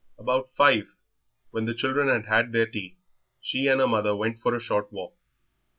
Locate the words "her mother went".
3.79-4.39